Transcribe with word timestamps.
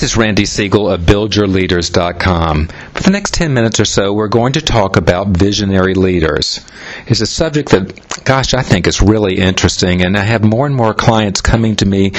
This 0.00 0.12
is 0.12 0.16
Randy 0.16 0.46
Siegel 0.46 0.88
of 0.88 1.02
BuildYourLeaders.com. 1.02 2.68
For 2.94 3.02
the 3.02 3.10
next 3.10 3.34
10 3.34 3.52
minutes 3.52 3.80
or 3.80 3.84
so, 3.84 4.14
we're 4.14 4.28
going 4.28 4.54
to 4.54 4.62
talk 4.62 4.96
about 4.96 5.28
visionary 5.28 5.92
leaders. 5.92 6.64
It's 7.06 7.20
a 7.20 7.26
subject 7.26 7.68
that, 7.72 8.24
gosh, 8.24 8.54
I 8.54 8.62
think 8.62 8.86
is 8.86 9.02
really 9.02 9.36
interesting, 9.36 10.02
and 10.02 10.16
I 10.16 10.22
have 10.22 10.42
more 10.42 10.64
and 10.64 10.74
more 10.74 10.94
clients 10.94 11.42
coming 11.42 11.76
to 11.76 11.84
me 11.84 12.12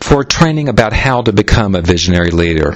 for 0.00 0.24
training 0.24 0.68
about 0.68 0.92
how 0.92 1.22
to 1.22 1.32
become 1.32 1.76
a 1.76 1.82
visionary 1.82 2.32
leader. 2.32 2.74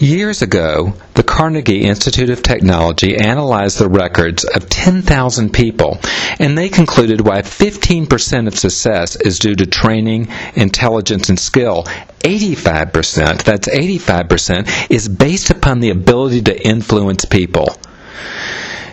Years 0.00 0.40
ago, 0.40 0.94
the 1.12 1.22
Carnegie 1.22 1.82
Institute 1.84 2.30
of 2.30 2.42
Technology 2.42 3.18
analyzed 3.18 3.78
the 3.78 3.86
records 3.86 4.44
of 4.44 4.70
10,000 4.70 5.52
people, 5.52 5.98
and 6.38 6.56
they 6.56 6.70
concluded 6.70 7.20
why 7.20 7.42
15% 7.42 8.46
of 8.46 8.58
success 8.58 9.16
is 9.16 9.38
due 9.38 9.54
to 9.54 9.66
training, 9.66 10.28
intelligence, 10.54 11.28
and 11.28 11.38
skill. 11.38 11.82
85%, 12.20 13.42
that's 13.42 13.68
85%, 13.68 14.90
is 14.90 15.06
based 15.06 15.50
upon 15.50 15.80
the 15.80 15.90
ability 15.90 16.40
to 16.44 16.66
influence 16.66 17.26
people. 17.26 17.76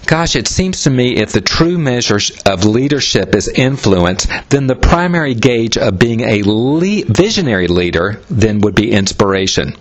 Gosh, 0.07 0.35
it 0.35 0.49
seems 0.49 0.83
to 0.83 0.89
me 0.89 1.15
if 1.15 1.31
the 1.31 1.39
true 1.39 1.77
measure 1.77 2.19
of 2.45 2.65
leadership 2.65 3.33
is 3.33 3.47
influence, 3.47 4.27
then 4.49 4.67
the 4.67 4.75
primary 4.75 5.35
gauge 5.35 5.77
of 5.77 5.99
being 5.99 6.19
a 6.19 6.43
le- 6.43 7.05
visionary 7.05 7.67
leader 7.69 8.19
then 8.29 8.59
would 8.59 8.75
be 8.75 8.91
inspiration. 8.91 9.73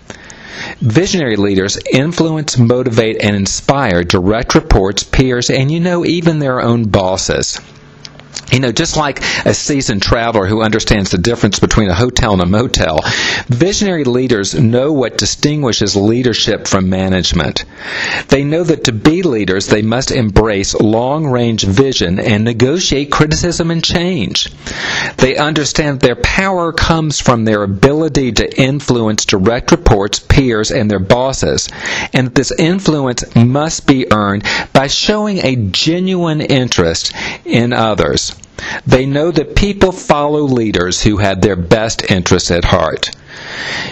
Visionary 0.81 1.35
leaders 1.35 1.77
influence, 1.93 2.57
motivate, 2.57 3.23
and 3.23 3.35
inspire 3.35 4.03
direct 4.03 4.55
reports, 4.55 5.03
peers, 5.03 5.49
and 5.49 5.71
you 5.71 5.79
know, 5.79 6.05
even 6.05 6.39
their 6.39 6.61
own 6.61 6.85
bosses. 6.85 7.59
You 8.51 8.59
know, 8.59 8.71
just 8.71 8.97
like 8.97 9.21
a 9.45 9.53
seasoned 9.53 10.01
traveler 10.01 10.47
who 10.47 10.61
understands 10.61 11.11
the 11.11 11.17
difference 11.17 11.59
between 11.59 11.89
a 11.89 11.95
hotel 11.95 12.33
and 12.33 12.41
a 12.41 12.45
motel, 12.45 13.01
visionary 13.47 14.03
leaders 14.03 14.55
know 14.55 14.93
what 14.93 15.17
distinguishes 15.17 15.95
leadership 15.95 16.67
from 16.67 16.89
management. 16.89 17.65
They 18.29 18.43
know 18.43 18.63
that 18.63 18.85
to 18.85 18.91
be 18.91 19.21
leaders, 19.23 19.67
they 19.67 19.81
must 19.81 20.11
embrace 20.11 20.73
long 20.73 21.27
range 21.27 21.63
vision 21.63 22.19
and 22.19 22.43
negotiate 22.43 23.11
criticism 23.11 23.71
and 23.71 23.83
change. 23.83 24.51
They 25.17 25.35
understand 25.37 25.99
their 25.99 26.15
power 26.15 26.71
comes 26.71 27.19
from 27.19 27.45
their 27.45 27.63
ability 27.63 28.31
to 28.33 28.61
influence 28.61 29.25
direct 29.25 29.71
reports, 29.71 30.19
peers, 30.19 30.71
and 30.71 30.89
their 30.89 30.99
bosses, 30.99 31.67
and 32.13 32.33
this 32.33 32.51
influence 32.57 33.23
must 33.35 33.87
be 33.87 34.11
earned 34.11 34.43
by 34.73 34.87
showing 34.87 35.39
a 35.39 35.55
genuine 35.55 36.41
interest 36.41 37.13
in 37.45 37.73
others. 37.73 38.26
They 38.85 39.05
know 39.05 39.31
that 39.31 39.55
people 39.55 39.91
follow 39.91 40.41
leaders 40.41 41.01
who 41.03 41.17
had 41.17 41.41
their 41.41 41.55
best 41.55 42.09
interests 42.09 42.51
at 42.51 42.63
heart. 42.63 43.11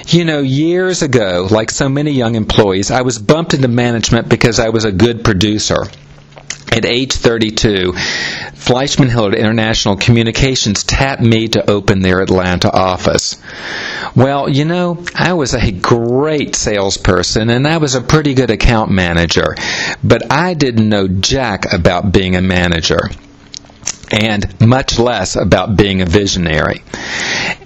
You 0.08 0.26
know, 0.26 0.40
years 0.40 1.02
ago, 1.02 1.48
like 1.50 1.70
so 1.70 1.90
many 1.90 2.12
young 2.12 2.36
employees, 2.36 2.92
I 2.92 3.02
was 3.02 3.20
bumped 3.20 3.54
into 3.54 3.68
management 3.68 4.30
because 4.30 4.60
I 4.60 4.70
was 4.70 4.86
a 4.86 4.92
good 4.92 5.24
producer. 5.24 5.86
At 6.72 6.86
age 6.86 7.14
32, 7.14 7.94
Fleishman 8.54 9.10
Hillard 9.10 9.36
International 9.36 9.96
Communications 9.96 10.84
tapped 10.84 11.22
me 11.22 11.48
to 11.50 11.70
open 11.70 12.02
their 12.02 12.22
Atlanta 12.22 12.70
office. 12.72 13.38
Well, 14.16 14.50
you 14.50 14.66
know, 14.66 15.06
I 15.14 15.34
was 15.34 15.54
a 15.54 15.72
great 15.72 16.56
salesperson 16.56 17.50
and 17.50 17.68
I 17.68 17.78
was 17.78 17.96
a 17.96 18.02
pretty 18.02 18.34
good 18.34 18.50
account 18.50 18.92
manager, 18.92 19.56
but 20.04 20.32
I 20.32 20.54
didn't 20.54 20.90
know 20.90 21.08
jack 21.08 21.72
about 21.72 22.12
being 22.12 22.36
a 22.36 22.42
manager 22.42 23.12
and 24.12 24.60
much 24.62 25.00
less 25.00 25.36
about 25.36 25.76
being 25.76 26.02
a 26.02 26.06
visionary. 26.06 26.84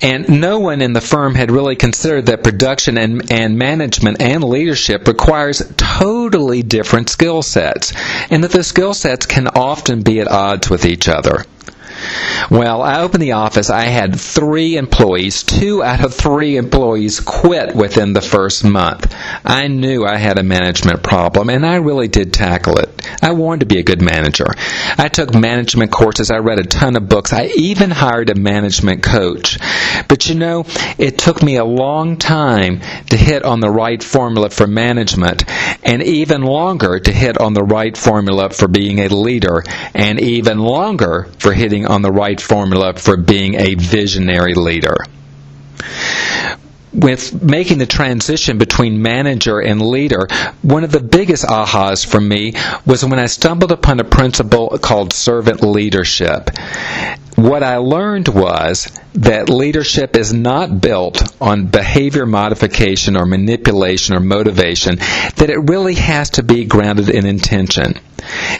And 0.02 0.42
no 0.42 0.59
one 0.59 0.82
in 0.82 0.94
the 0.94 1.02
firm 1.02 1.36
had 1.36 1.52
really 1.52 1.76
considered 1.76 2.28
that 2.28 2.44
production 2.44 2.98
and, 2.98 3.32
and 3.32 3.58
management 3.58 4.22
and 4.22 4.44
leadership 4.44 5.08
requires 5.08 5.62
totally 5.78 6.64
different 6.64 7.10
skill 7.10 7.42
sets, 7.42 7.94
and 8.32 8.44
that 8.44 8.52
the 8.52 8.64
skill 8.64 8.94
sets 8.94 9.26
can 9.26 9.48
often 9.48 10.02
be 10.02 10.20
at 10.20 10.28
odds 10.30 10.70
with 10.70 10.86
each 10.86 11.08
other. 11.08 11.45
Well, 12.49 12.82
I 12.82 13.02
opened 13.02 13.22
the 13.22 13.33
office. 13.33 13.70
I 13.70 13.86
had 13.86 14.20
three 14.20 14.78
employees. 14.78 15.44
Two 15.44 15.83
out 15.83 16.04
of 16.04 16.14
three 16.14 16.55
employees 16.55 17.20
quit 17.20 17.76
within 17.76 18.14
the 18.14 18.22
first 18.22 18.64
month. 18.64 19.14
I 19.45 19.67
knew 19.67 20.05
I 20.05 20.17
had 20.17 20.39
a 20.39 20.44
management 20.44 21.04
problem, 21.04 21.49
and 21.49 21.66
I 21.66 21.76
really 21.76 22.08
did 22.08 22.33
tackle 22.33 22.80
it. 22.80 22.98
I 23.21 23.31
wanted 23.31 23.61
to 23.61 23.65
be 23.65 23.80
a 23.80 23.83
good 23.83 24.02
manager. 24.02 24.47
I 24.97 25.08
took 25.08 25.33
management 25.33 25.92
courses. 25.92 26.31
I 26.31 26.37
read 26.37 26.59
a 26.59 26.64
ton 26.64 26.95
of 26.95 27.09
books. 27.09 27.33
I 27.33 27.45
even 27.55 27.92
hired 27.92 28.30
a 28.30 28.36
management 28.36 29.03
coach. 29.03 29.58
But 30.08 30.30
you 30.30 30.36
know, 30.36 30.65
it 30.97 31.17
took 31.17 31.43
me 31.43 31.58
a 31.58 31.65
long 31.65 32.17
time 32.17 32.81
to 33.09 33.17
hit 33.17 33.43
on 33.43 33.59
the 33.59 33.69
right 33.69 34.02
formula 34.02 34.49
for 34.49 34.67
management, 34.67 35.43
and 35.83 36.02
even 36.03 36.42
longer 36.42 36.99
to 36.99 37.11
hit 37.11 37.37
on 37.37 37.53
the 37.53 37.64
right 37.64 37.95
formula 37.95 38.49
for 38.49 38.67
being 38.67 38.99
a 38.99 39.08
leader, 39.08 39.64
and 39.93 40.19
even 40.19 40.59
longer 40.59 41.27
for 41.37 41.53
hitting 41.53 41.86
on 41.86 42.02
the 42.02 42.11
right 42.11 42.39
formula 42.39 42.93
for 42.93 43.17
being 43.17 43.55
a 43.55 43.75
visionary 43.75 44.53
leader 44.53 44.95
with 46.94 47.42
making 47.42 47.77
the 47.77 47.86
transition 47.86 48.58
between 48.58 49.02
manager 49.02 49.60
and 49.60 49.82
leader, 49.82 50.27
one 50.61 50.83
of 50.83 50.92
the 50.92 51.00
biggest 51.00 51.45
ahas 51.45 52.05
for 52.05 52.20
me 52.20 52.54
was 52.86 53.05
when 53.05 53.20
I 53.20 53.27
stumbled 53.27 53.72
upon 53.72 54.00
a 54.00 54.04
principle 54.04 54.77
called 54.82 55.14
servant 55.14 55.61
leadership. 55.61 56.49
What 57.39 57.64
I 57.64 57.77
learned 57.77 58.27
was 58.27 58.92
that 59.14 59.50
leadership 59.50 60.17
is 60.17 60.33
not 60.33 60.82
built 60.82 61.23
on 61.39 61.67
behavior 61.67 62.26
modification 62.26 63.16
or 63.16 63.26
manipulation 63.26 64.14
or 64.14 64.20
motivation, 64.20 64.98
that 64.98 65.49
it 65.49 65.70
really 65.70 65.94
has 65.94 66.32
to 66.32 66.44
be 66.44 66.66
grounded 66.66 67.08
in 67.08 67.26
intention. 67.26 67.98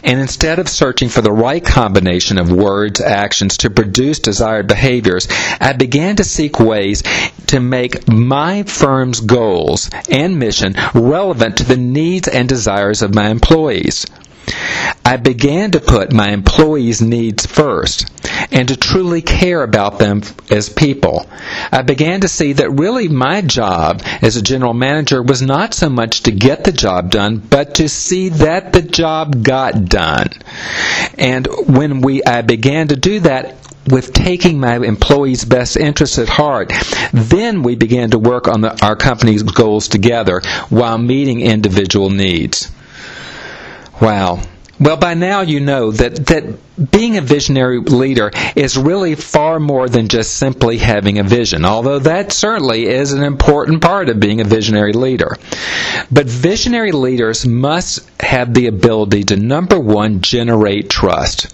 And 0.02 0.22
instead 0.22 0.60
of 0.60 0.70
searching 0.70 1.10
for 1.10 1.20
the 1.20 1.30
right 1.30 1.62
combination 1.62 2.40
of 2.40 2.54
words, 2.54 3.02
actions 3.02 3.58
to 3.58 3.70
produce 3.70 4.20
desired 4.20 4.68
behaviors, 4.68 5.28
I 5.60 5.74
began 5.74 6.16
to 6.16 6.24
seek 6.24 6.58
ways 6.58 7.04
to 7.48 7.60
make 7.60 8.08
my 8.08 8.64
firm's 8.64 9.20
goals 9.20 9.90
and 10.10 10.40
mission 10.40 10.76
relevant 10.94 11.58
to 11.58 11.66
the 11.66 11.76
needs 11.76 12.30
and 12.30 12.48
desires 12.48 13.02
of 13.02 13.14
my 13.14 13.28
employees. 13.28 14.06
I 15.04 15.18
began 15.18 15.72
to 15.72 15.82
put 15.82 16.14
my 16.14 16.30
employees' 16.30 17.02
needs 17.02 17.46
first 17.46 18.10
and 18.52 18.68
to 18.70 18.76
truly 18.76 19.22
care 19.22 19.62
about 19.64 20.00
them 20.00 20.24
as 20.50 20.70
people. 20.70 21.28
I 21.72 21.82
began 21.84 22.22
to 22.22 22.28
see 22.28 22.54
that 22.54 22.72
really 22.72 23.08
my 23.08 23.42
job 23.42 24.02
as 24.22 24.36
a 24.36 24.42
general 24.42 24.74
manager 24.74 25.22
was 25.22 25.42
not 25.42 25.74
so 25.74 25.90
much 25.90 26.24
to 26.24 26.32
get 26.32 26.64
the 26.64 26.72
job 26.72 27.12
done, 27.12 27.38
but 27.38 27.76
to 27.76 27.88
see 27.90 28.30
that 28.30 28.74
the 28.74 28.82
job 28.82 29.44
got 29.44 29.86
done. 29.86 30.30
And 31.18 31.48
when 31.68 32.02
we 32.02 32.24
I 32.24 32.42
began 32.42 32.88
to 32.90 32.96
do 32.96 33.20
that, 33.22 33.56
with 33.90 34.14
taking 34.14 34.60
my 34.60 34.76
employees' 34.78 35.46
best 35.46 35.76
interests 35.76 36.20
at 36.20 36.30
heart, 36.30 36.72
then 37.12 37.64
we 37.64 37.76
began 37.76 38.12
to 38.12 38.20
work 38.20 38.48
on 38.48 38.62
the, 38.62 38.86
our 38.86 38.96
company's 38.96 39.42
goals 39.42 39.88
together 39.88 40.42
while 40.70 40.98
meeting 40.98 41.42
individual 41.42 42.10
needs. 42.12 42.72
Wow. 44.02 44.42
Well, 44.80 44.96
by 44.96 45.14
now 45.14 45.42
you 45.42 45.60
know 45.60 45.92
that, 45.92 46.28
that 46.28 46.92
being 46.92 47.18
a 47.18 47.22
visionary 47.22 47.80
leader 47.80 48.32
is 48.56 48.78
really 48.78 49.16
far 49.16 49.60
more 49.60 49.90
than 49.90 50.08
just 50.08 50.36
simply 50.36 50.78
having 50.78 51.20
a 51.20 51.24
vision, 51.24 51.66
although 51.66 52.00
that 52.00 52.32
certainly 52.32 52.88
is 52.88 53.12
an 53.12 53.22
important 53.24 53.82
part 53.82 54.08
of 54.08 54.22
being 54.22 54.40
a 54.40 54.46
visionary 54.46 54.94
leader. 54.94 55.36
But 56.10 56.28
visionary 56.28 56.94
leaders 56.94 57.46
must 57.46 58.10
have 58.22 58.54
the 58.54 58.68
ability 58.68 59.24
to, 59.26 59.36
number 59.36 59.78
one, 59.78 60.22
generate 60.22 60.90
trust. 60.90 61.54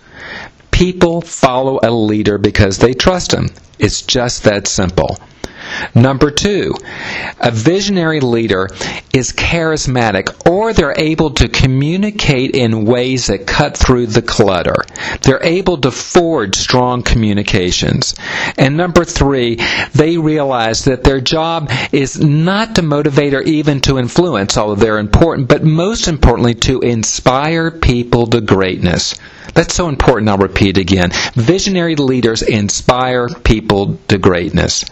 People 0.69 1.22
follow 1.22 1.80
a 1.81 1.90
leader 1.90 2.38
because 2.38 2.78
they 2.78 2.94
trust 2.94 3.34
him. 3.34 3.50
It's 3.80 4.03
just 4.03 4.44
that 4.44 4.68
simple. 4.68 5.17
Number 5.93 6.31
two, 6.31 6.73
a 7.39 7.51
visionary 7.51 8.19
leader 8.19 8.69
is 9.13 9.31
charismatic 9.31 10.49
or 10.49 10.73
they're 10.73 10.95
able 10.97 11.31
to 11.31 11.47
communicate 11.47 12.55
in 12.55 12.85
ways 12.85 13.27
that 13.27 13.47
cut 13.47 13.77
through 13.77 14.07
the 14.07 14.22
clutter. 14.22 14.75
They're 15.22 15.43
able 15.43 15.77
to 15.79 15.91
forge 15.91 16.55
strong 16.55 17.01
communications. 17.01 18.16
And 18.57 18.77
number 18.77 19.05
three, 19.05 19.59
they 19.93 20.17
realize 20.17 20.85
that 20.85 21.03
their 21.03 21.22
job 21.22 21.72
is 21.91 22.19
not 22.19 22.75
to 22.75 22.81
motivate 22.81 23.33
or 23.33 23.41
even 23.41 23.81
to 23.81 23.97
influence, 23.99 24.57
although 24.57 24.75
they're 24.75 24.99
important, 24.99 25.47
but 25.47 25.63
most 25.63 26.07
importantly 26.07 26.55
to 26.55 26.81
inspire 26.81 27.72
people 27.72 28.27
to 28.27 28.41
greatness. 28.41 29.16
That's 29.53 29.73
so 29.73 29.87
important, 29.87 30.29
I'll 30.29 30.37
repeat 30.37 30.77
again. 30.77 31.11
Visionary 31.35 31.95
leaders 31.95 32.41
inspire 32.41 33.29
people 33.29 33.97
to 34.09 34.17
greatness. 34.17 34.83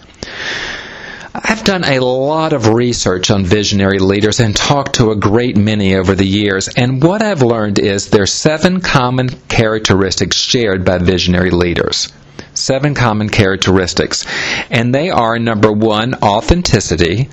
I've 1.36 1.64
done 1.64 1.84
a 1.84 2.00
lot 2.00 2.54
of 2.54 2.68
research 2.68 3.32
on 3.32 3.44
visionary 3.46 4.00
leaders 4.00 4.40
and 4.40 4.56
talked 4.56 4.96
to 4.96 5.12
a 5.12 5.16
great 5.16 5.58
many 5.58 5.96
over 5.96 6.14
the 6.16 6.26
years, 6.26 6.68
and 6.68 7.02
what 7.04 7.24
I've 7.24 7.42
learned 7.42 7.80
is 7.80 8.10
there's 8.10 8.32
seven 8.32 8.82
common 8.82 9.30
characteristics 9.48 10.38
shared 10.38 10.86
by 10.86 11.00
visionary 11.00 11.50
leaders. 11.52 12.12
Seven 12.54 12.94
common 12.94 13.30
characteristics. 13.30 14.26
And 14.70 14.94
they 14.94 15.10
are 15.10 15.40
number 15.40 15.72
one, 15.72 16.14
authenticity, 16.16 17.30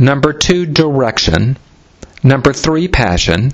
Number 0.00 0.32
two, 0.32 0.64
direction. 0.64 1.58
Number 2.22 2.52
three, 2.52 2.86
passion. 2.86 3.52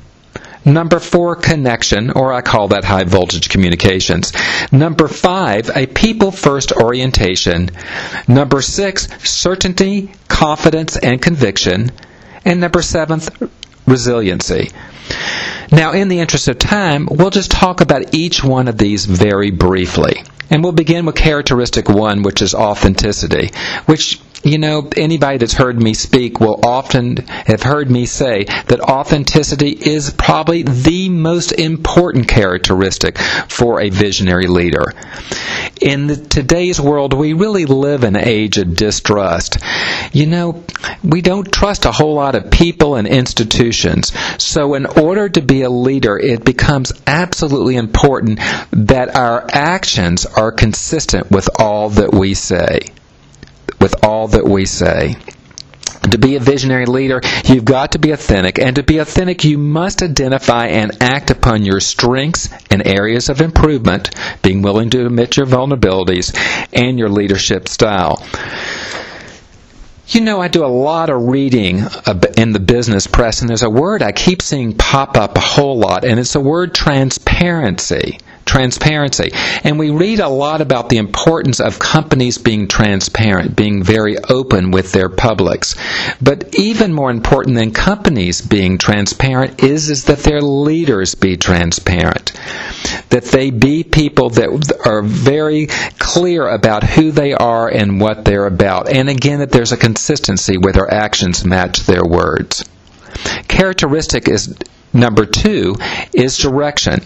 Number 0.65 0.99
four, 0.99 1.37
connection, 1.37 2.11
or 2.11 2.33
I 2.33 2.41
call 2.41 2.69
that 2.69 2.85
high 2.85 3.05
voltage 3.05 3.49
communications. 3.51 4.33
Number 4.73 5.09
five, 5.09 5.71
a 5.75 5.87
people 5.87 6.31
first 6.31 6.73
orientation. 6.73 7.71
Number 8.27 8.63
six, 8.63 9.09
certainty, 9.29 10.11
confidence, 10.29 10.97
and 10.97 11.21
conviction. 11.21 11.91
And 12.45 12.61
number 12.61 12.83
seventh, 12.83 13.31
resiliency. 13.87 14.71
Now, 15.71 15.93
in 15.93 16.09
the 16.09 16.21
interest 16.21 16.49
of 16.49 16.59
time, 16.59 17.09
we'll 17.11 17.31
just 17.31 17.51
talk 17.51 17.81
about 17.81 18.15
each 18.15 18.43
one 18.43 18.69
of 18.69 18.79
these 18.79 19.07
very 19.07 19.51
briefly. 19.51 20.23
And 20.51 20.63
we'll 20.63 20.73
begin 20.73 21.07
with 21.07 21.15
characteristic 21.15 21.89
one, 21.89 22.23
which 22.23 22.43
is 22.43 22.55
authenticity, 22.55 23.51
which 23.87 24.21
you 24.45 24.59
know, 24.59 24.91
anybody 24.97 25.39
that's 25.39 25.55
heard 25.55 25.81
me 25.81 25.95
speak 25.95 26.39
will 26.39 26.61
often 26.63 27.17
have 27.27 27.63
heard 27.63 27.91
me 27.91 28.05
say 28.05 28.45
that 28.45 28.81
authenticity 28.81 29.71
is 29.71 30.11
probably 30.11 30.63
the 30.63 31.09
most 31.09 31.53
important 31.53 32.29
characteristic 32.29 33.17
for 33.19 33.81
a 33.81 33.89
visionary 33.89 34.47
leader. 34.47 34.85
In 35.81 36.07
the, 36.07 36.17
today's 36.17 36.81
world, 36.81 37.13
we 37.15 37.33
really 37.33 37.67
live 37.67 38.05
in 38.05 38.17
an 38.17 38.27
age 38.27 38.59
of 38.59 38.77
distrust. 38.77 39.59
You 40.13 40.27
know, 40.27 40.65
we 41.03 41.21
don't 41.21 41.53
trust 41.53 41.85
a 41.85 41.93
whole 41.93 42.15
lot 42.15 42.35
of 42.35 42.51
people 42.51 42.97
and 42.97 43.09
institutions. 43.09 44.13
So, 44.43 44.75
in 44.75 44.87
order 44.87 45.29
to 45.29 45.43
be 45.43 45.63
a 45.63 45.71
leader, 45.71 46.17
it 46.19 46.45
becomes 46.45 46.93
absolutely 47.07 47.77
important 47.77 48.39
that 48.71 49.17
our 49.17 49.45
actions 49.51 50.27
are 50.27 50.53
consistent 50.53 51.31
with 51.31 51.49
all 51.59 51.91
that 51.91 52.15
we 52.15 52.35
say 52.35 52.81
with 53.81 54.05
all 54.05 54.29
that 54.29 54.49
we 54.49 54.65
say. 54.65 55.17
To 56.11 56.19
be 56.19 56.37
a 56.37 56.41
visionary 56.41 56.87
leader, 56.87 57.21
you've 57.45 57.65
got 57.65 57.93
to 57.93 57.99
be 57.99 58.13
authentic. 58.13 58.59
And 58.59 58.77
to 58.77 58.83
be 58.83 58.99
authentic, 58.99 59.45
you 59.45 59.59
must 59.59 60.03
identify 60.03 60.67
and 60.67 61.03
act 61.03 61.31
upon 61.31 61.65
your 61.65 61.81
strengths 61.81 62.49
and 62.71 62.87
areas 62.87 63.29
of 63.29 63.41
improvement, 63.41 64.11
being 64.43 64.63
willing 64.63 64.91
to 64.91 65.07
admit 65.07 65.37
your 65.37 65.47
vulnerabilities, 65.47 66.37
and 66.73 66.99
your 66.99 67.09
leadership 67.09 67.69
style. 67.69 68.25
You 70.07 70.21
know, 70.21 70.41
I 70.41 70.49
do 70.49 70.65
a 70.65 70.67
lot 70.67 71.09
of 71.09 71.23
reading 71.23 71.79
in 72.37 72.53
the 72.53 72.61
business 72.61 73.07
press, 73.07 73.41
and 73.41 73.49
there's 73.49 73.63
a 73.63 73.71
word 73.71 74.03
I 74.03 74.13
keep 74.13 74.43
seeing 74.43 74.75
pop 74.77 75.17
up 75.17 75.37
a 75.37 75.41
whole 75.41 75.79
lot, 75.79 76.05
and 76.05 76.21
it's 76.21 76.35
the 76.35 76.41
word 76.41 76.75
transparency 76.75 78.19
transparency. 78.45 79.31
And 79.63 79.79
we 79.79 79.91
read 79.91 80.21
a 80.21 80.29
lot 80.29 80.61
about 80.61 80.89
the 80.89 80.99
importance 80.99 81.61
of 81.61 81.79
companies 81.79 82.39
being 82.39 82.69
transparent, 82.69 83.57
being 83.57 83.83
very 83.83 84.17
open 84.19 84.71
with 84.71 84.93
their 84.93 85.09
publics. 85.09 85.75
But 86.21 86.55
even 86.59 86.93
more 86.93 87.11
important 87.11 87.57
than 87.57 87.73
companies 87.73 88.41
being 88.41 88.79
transparent 88.79 89.63
is, 89.63 89.91
is 89.91 90.05
that 90.05 90.19
their 90.19 90.41
leaders 90.41 91.15
be 91.15 91.37
transparent. 91.37 92.33
That 93.11 93.25
they 93.25 93.51
be 93.51 93.85
people 93.85 94.31
that 94.31 94.81
are 94.85 95.03
very 95.03 95.69
clear 95.99 96.49
about 96.49 96.85
who 96.85 97.11
they 97.11 97.33
are 97.33 97.69
and 97.69 98.01
what 98.01 98.25
they're 98.25 98.47
about. 98.47 98.89
And 98.89 99.09
again, 99.09 99.41
that 99.41 99.51
there's 99.51 99.73
a 99.73 99.77
consistency 99.77 100.57
where 100.59 100.73
their 100.73 100.93
actions 100.93 101.45
match 101.45 101.81
their 101.81 102.05
words. 102.05 102.65
Characteristic 103.49 104.29
is 104.29 104.55
Number 104.95 105.27
two 105.27 105.75
is 106.13 106.39
direction. 106.39 107.01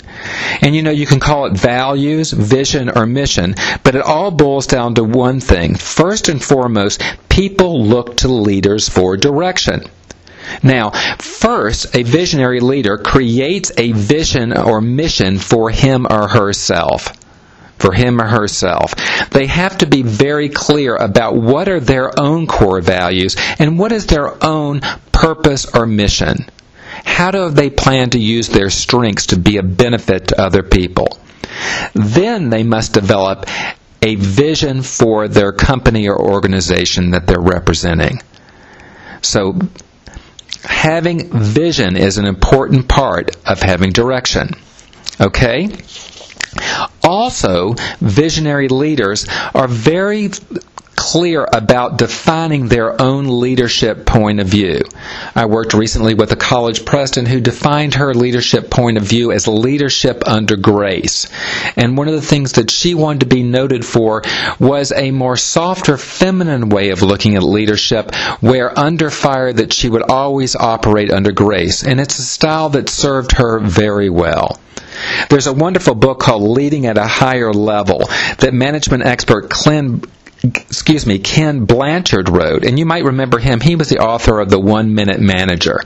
And 0.60 0.76
you 0.76 0.82
know, 0.82 0.90
you 0.90 1.06
can 1.06 1.20
call 1.20 1.46
it 1.46 1.56
values, 1.56 2.30
vision, 2.30 2.90
or 2.90 3.06
mission, 3.06 3.54
but 3.82 3.94
it 3.94 4.02
all 4.02 4.30
boils 4.30 4.66
down 4.66 4.94
to 4.96 5.04
one 5.04 5.40
thing. 5.40 5.74
First 5.74 6.28
and 6.28 6.42
foremost, 6.42 7.02
people 7.30 7.82
look 7.82 8.18
to 8.18 8.28
leaders 8.28 8.88
for 8.90 9.16
direction. 9.16 9.84
Now, 10.62 10.90
first, 11.18 11.94
a 11.96 12.02
visionary 12.02 12.60
leader 12.60 12.98
creates 12.98 13.72
a 13.76 13.92
vision 13.92 14.56
or 14.56 14.80
mission 14.80 15.38
for 15.38 15.70
him 15.70 16.06
or 16.08 16.28
herself 16.28 17.12
for 17.78 17.92
him 17.92 18.20
or 18.20 18.26
herself. 18.26 18.92
They 19.30 19.46
have 19.46 19.78
to 19.78 19.86
be 19.86 20.02
very 20.02 20.48
clear 20.48 20.96
about 20.96 21.36
what 21.36 21.68
are 21.68 21.80
their 21.80 22.18
own 22.20 22.46
core 22.46 22.80
values 22.80 23.36
and 23.58 23.78
what 23.78 23.92
is 23.92 24.06
their 24.06 24.42
own 24.44 24.80
purpose 25.12 25.64
or 25.74 25.86
mission. 25.86 26.46
How 27.04 27.30
do 27.30 27.50
they 27.50 27.70
plan 27.70 28.10
to 28.10 28.18
use 28.18 28.48
their 28.48 28.70
strengths 28.70 29.26
to 29.26 29.38
be 29.38 29.56
a 29.56 29.62
benefit 29.62 30.28
to 30.28 30.40
other 30.40 30.62
people? 30.62 31.18
Then 31.94 32.50
they 32.50 32.62
must 32.62 32.92
develop 32.92 33.46
a 34.02 34.14
vision 34.14 34.82
for 34.82 35.28
their 35.28 35.52
company 35.52 36.08
or 36.08 36.18
organization 36.20 37.10
that 37.10 37.26
they're 37.26 37.40
representing. 37.40 38.22
So, 39.22 39.58
having 40.64 41.30
vision 41.30 41.96
is 41.96 42.18
an 42.18 42.24
important 42.24 42.88
part 42.88 43.36
of 43.46 43.60
having 43.60 43.90
direction. 43.90 44.50
Okay? 45.20 45.70
Also, 47.02 47.74
visionary 48.00 48.68
leaders 48.68 49.26
are 49.54 49.68
very 49.68 50.30
clear 50.98 51.46
about 51.52 51.96
defining 51.96 52.66
their 52.66 53.00
own 53.00 53.40
leadership 53.40 54.04
point 54.04 54.40
of 54.40 54.48
view. 54.48 54.80
I 55.32 55.46
worked 55.46 55.72
recently 55.72 56.14
with 56.14 56.32
a 56.32 56.36
college 56.36 56.84
president 56.84 57.28
who 57.28 57.40
defined 57.40 57.94
her 57.94 58.12
leadership 58.12 58.68
point 58.68 58.98
of 58.98 59.04
view 59.04 59.30
as 59.30 59.46
leadership 59.46 60.26
under 60.26 60.56
grace. 60.56 61.28
And 61.76 61.96
one 61.96 62.08
of 62.08 62.14
the 62.14 62.20
things 62.20 62.54
that 62.54 62.72
she 62.72 62.94
wanted 62.94 63.20
to 63.20 63.26
be 63.26 63.44
noted 63.44 63.86
for 63.86 64.24
was 64.58 64.90
a 64.90 65.12
more 65.12 65.36
softer, 65.36 65.96
feminine 65.96 66.68
way 66.68 66.90
of 66.90 67.02
looking 67.02 67.36
at 67.36 67.44
leadership, 67.44 68.12
where 68.40 68.76
under 68.76 69.08
fire 69.08 69.52
that 69.52 69.72
she 69.72 69.88
would 69.88 70.02
always 70.02 70.56
operate 70.56 71.12
under 71.12 71.30
grace. 71.30 71.84
And 71.84 72.00
it's 72.00 72.18
a 72.18 72.22
style 72.22 72.70
that 72.70 72.88
served 72.88 73.36
her 73.38 73.60
very 73.60 74.10
well. 74.10 74.58
There's 75.30 75.46
a 75.46 75.52
wonderful 75.52 75.94
book 75.94 76.18
called 76.18 76.42
Leading 76.42 76.86
at 76.86 76.98
a 76.98 77.06
Higher 77.06 77.52
Level 77.52 78.00
that 78.38 78.52
management 78.52 79.06
expert 79.06 79.48
Clint 79.48 80.06
excuse 80.42 81.06
me, 81.06 81.18
Ken 81.18 81.64
Blanchard 81.64 82.28
wrote, 82.28 82.64
and 82.64 82.78
you 82.78 82.86
might 82.86 83.04
remember 83.04 83.38
him. 83.38 83.60
He 83.60 83.76
was 83.76 83.88
the 83.88 83.98
author 83.98 84.38
of 84.38 84.50
The 84.50 84.60
One 84.60 84.94
Minute 84.94 85.20
Manager. 85.20 85.80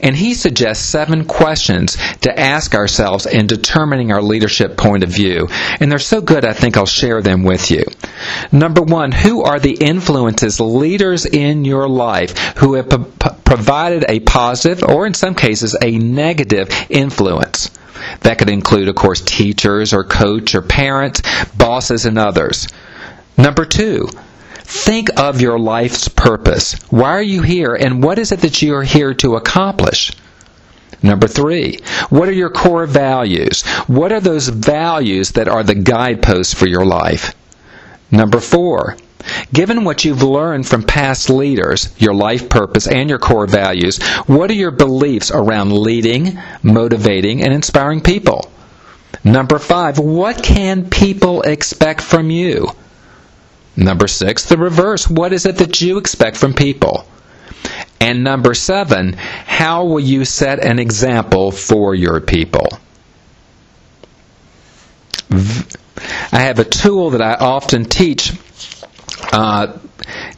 And 0.00 0.14
he 0.14 0.34
suggests 0.34 0.84
seven 0.84 1.24
questions 1.24 1.96
to 2.20 2.38
ask 2.38 2.74
ourselves 2.74 3.26
in 3.26 3.46
determining 3.46 4.12
our 4.12 4.22
leadership 4.22 4.76
point 4.76 5.02
of 5.02 5.10
view. 5.10 5.48
And 5.80 5.90
they're 5.90 5.98
so 5.98 6.20
good, 6.20 6.44
I 6.44 6.52
think 6.52 6.76
I'll 6.76 6.86
share 6.86 7.22
them 7.22 7.42
with 7.42 7.70
you. 7.70 7.84
Number 8.52 8.82
one, 8.82 9.10
who 9.10 9.42
are 9.42 9.58
the 9.58 9.74
influences, 9.74 10.60
leaders 10.60 11.26
in 11.26 11.64
your 11.64 11.88
life 11.88 12.36
who 12.58 12.74
have 12.74 12.88
p- 12.88 13.28
provided 13.44 14.04
a 14.08 14.20
positive, 14.20 14.84
or 14.84 15.06
in 15.06 15.14
some 15.14 15.34
cases, 15.34 15.76
a 15.82 15.98
negative 15.98 16.68
influence? 16.88 17.70
That 18.20 18.38
could 18.38 18.48
include, 18.48 18.88
of 18.88 18.94
course, 18.94 19.20
teachers 19.20 19.92
or 19.92 20.04
coach 20.04 20.54
or 20.54 20.62
parents, 20.62 21.20
bosses, 21.56 22.06
and 22.06 22.16
others. 22.16 22.68
Number 23.38 23.64
two, 23.64 24.08
think 24.64 25.10
of 25.16 25.40
your 25.40 25.60
life's 25.60 26.08
purpose. 26.08 26.74
Why 26.90 27.10
are 27.10 27.22
you 27.22 27.40
here, 27.42 27.72
and 27.74 28.02
what 28.02 28.18
is 28.18 28.32
it 28.32 28.40
that 28.40 28.60
you 28.62 28.74
are 28.74 28.82
here 28.82 29.14
to 29.14 29.36
accomplish? 29.36 30.10
Number 31.04 31.28
three, 31.28 31.78
what 32.10 32.28
are 32.28 32.32
your 32.32 32.50
core 32.50 32.86
values? 32.86 33.62
What 33.86 34.10
are 34.10 34.20
those 34.20 34.48
values 34.48 35.30
that 35.32 35.46
are 35.46 35.62
the 35.62 35.76
guideposts 35.76 36.52
for 36.52 36.66
your 36.66 36.84
life? 36.84 37.32
Number 38.10 38.40
four, 38.40 38.96
given 39.52 39.84
what 39.84 40.04
you've 40.04 40.24
learned 40.24 40.66
from 40.66 40.82
past 40.82 41.30
leaders, 41.30 41.94
your 41.96 42.14
life 42.14 42.48
purpose, 42.48 42.88
and 42.88 43.08
your 43.08 43.20
core 43.20 43.46
values, 43.46 44.02
what 44.26 44.50
are 44.50 44.54
your 44.54 44.72
beliefs 44.72 45.30
around 45.30 45.72
leading, 45.72 46.36
motivating, 46.64 47.44
and 47.44 47.52
inspiring 47.52 48.00
people? 48.00 48.50
Number 49.22 49.60
five, 49.60 50.00
what 50.00 50.42
can 50.42 50.90
people 50.90 51.42
expect 51.42 52.00
from 52.00 52.30
you? 52.30 52.72
Number 53.78 54.08
six, 54.08 54.44
the 54.44 54.56
reverse. 54.58 55.08
What 55.08 55.32
is 55.32 55.46
it 55.46 55.58
that 55.58 55.80
you 55.80 55.98
expect 55.98 56.36
from 56.36 56.52
people? 56.52 57.06
And 58.00 58.24
number 58.24 58.52
seven, 58.52 59.12
how 59.12 59.84
will 59.84 60.00
you 60.00 60.24
set 60.24 60.58
an 60.58 60.80
example 60.80 61.52
for 61.52 61.94
your 61.94 62.20
people? 62.20 62.66
I 65.30 66.40
have 66.40 66.58
a 66.58 66.64
tool 66.64 67.10
that 67.10 67.22
I 67.22 67.34
often 67.34 67.84
teach 67.84 68.32
uh, 69.32 69.78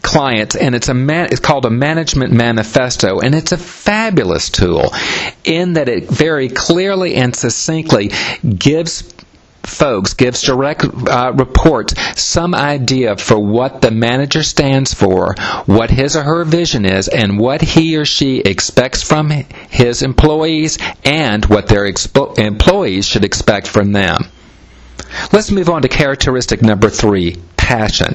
clients, 0.03 0.55
and 0.55 0.75
it's 0.75 0.89
a 0.89 0.95
man, 0.95 1.29
it's 1.31 1.41
called 1.41 1.65
a 1.65 1.71
management 1.71 2.35
manifesto, 2.35 3.21
and 3.21 3.35
it's 3.35 3.53
a 3.53 3.59
fabulous 3.59 4.51
tool 4.51 4.93
in 5.45 5.75
that 5.75 5.89
it 5.89 6.11
very 6.11 6.51
clearly 6.51 7.15
and 7.15 7.35
succinctly 7.35 8.11
gives 8.43 9.03
folks 9.63 10.15
gives 10.15 10.43
direct 10.43 10.85
uh, 10.85 11.33
reports 11.35 11.95
some 12.21 12.55
idea 12.55 13.17
for 13.17 13.39
what 13.39 13.81
the 13.81 13.91
manager 13.91 14.43
stands 14.43 14.93
for, 14.95 15.35
what 15.67 15.91
his 15.91 16.17
or 16.17 16.23
her 16.23 16.45
vision 16.45 16.85
is, 16.85 17.09
and 17.09 17.39
what 17.39 17.61
he 17.61 17.97
or 17.97 18.05
she 18.05 18.41
expects 18.41 19.03
from 19.03 19.31
his 19.31 20.03
employees 20.03 20.79
and 21.05 21.45
what 21.47 21.69
their 21.69 21.91
expo- 21.91 22.39
employees 22.39 23.07
should 23.07 23.25
expect 23.25 23.67
from 23.67 23.93
them. 23.93 24.19
Let's 25.33 25.51
move 25.51 25.69
on 25.69 25.83
to 25.83 25.89
characteristic 25.89 26.63
number 26.63 26.89
three 26.89 27.37
passion. 27.71 28.15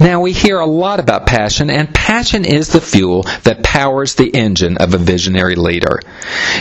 Now, 0.00 0.20
we 0.20 0.32
hear 0.32 0.58
a 0.60 0.66
lot 0.66 0.98
about 0.98 1.26
passion, 1.26 1.68
and 1.68 1.94
passion 1.94 2.46
is 2.46 2.68
the 2.68 2.80
fuel 2.80 3.24
that 3.44 3.62
powers 3.62 4.14
the 4.14 4.34
engine 4.34 4.78
of 4.78 4.94
a 4.94 4.98
visionary 4.98 5.56
leader. 5.56 6.00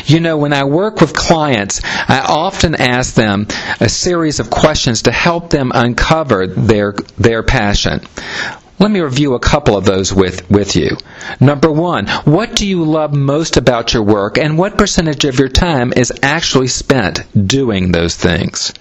You 0.06 0.20
know, 0.20 0.38
when 0.38 0.52
I 0.52 0.66
work 0.66 1.00
with 1.00 1.14
clients, 1.14 1.80
I 1.86 2.26
often 2.28 2.76
ask 2.76 3.14
them 3.14 3.48
a 3.80 3.88
series 3.88 4.42
of 4.42 4.50
questions 4.50 5.04
to 5.04 5.12
help 5.12 5.50
them 5.52 5.72
uncover 5.74 6.48
their, 6.48 6.96
their 7.18 7.44
passion. 7.44 8.02
Let 8.78 8.92
me 8.92 9.00
review 9.00 9.34
a 9.34 9.40
couple 9.40 9.78
of 9.78 9.86
those 9.86 10.14
with, 10.14 10.52
with 10.52 10.76
you. 10.76 10.98
Number 11.40 11.72
one, 11.72 12.08
what 12.26 12.58
do 12.58 12.68
you 12.68 12.84
love 12.84 13.14
most 13.14 13.56
about 13.56 13.94
your 13.94 14.04
work 14.04 14.38
and 14.38 14.58
what 14.58 14.78
percentage 14.78 15.24
of 15.24 15.40
your 15.40 15.50
time 15.50 15.94
is 15.96 16.12
actually 16.22 16.68
spent 16.68 17.22
doing 17.48 17.94
those 17.94 18.18
things? 18.18 18.74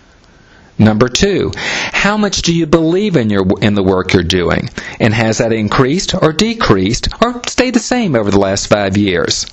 Number 0.78 1.08
two, 1.08 1.52
how 1.56 2.16
much 2.18 2.42
do 2.42 2.54
you 2.54 2.66
believe 2.66 3.16
in 3.16 3.30
your 3.30 3.46
in 3.62 3.74
the 3.74 3.82
work 3.82 4.12
you're 4.12 4.22
doing? 4.22 4.68
And 5.00 5.14
has 5.14 5.38
that 5.38 5.52
increased 5.52 6.14
or 6.14 6.32
decreased 6.32 7.08
or 7.22 7.40
stayed 7.46 7.74
the 7.74 7.80
same 7.80 8.14
over 8.14 8.30
the 8.30 8.38
last 8.38 8.66
five 8.66 8.96
years? 8.96 9.46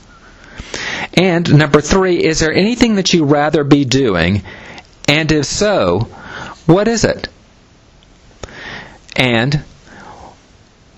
And 1.14 1.58
number 1.58 1.80
three, 1.82 2.24
is 2.24 2.40
there 2.40 2.54
anything 2.54 2.96
that 2.96 3.14
you 3.14 3.24
rather 3.24 3.64
be 3.64 3.86
doing? 3.86 4.44
And 5.08 5.32
if 5.32 5.46
so, 5.46 6.08
what 6.66 6.88
is 6.88 7.04
it? 7.04 7.30
And 9.16 9.64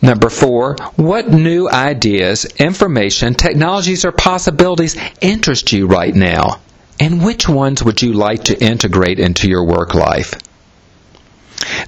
Number 0.06 0.30
four, 0.30 0.76
what 0.98 1.30
new 1.30 1.68
ideas, 1.68 2.46
information, 2.46 3.34
technologies, 3.34 4.06
or 4.06 4.12
possibilities 4.12 4.96
interest 5.20 5.72
you 5.72 5.88
right 5.88 6.14
now? 6.14 6.60
And 7.00 7.24
which 7.24 7.48
ones 7.50 7.84
would 7.84 8.02
you 8.02 8.14
like 8.14 8.46
to 8.46 8.64
integrate 8.64 9.20
into 9.20 9.50
your 9.50 9.66
work 9.66 9.94
life? 9.94 10.34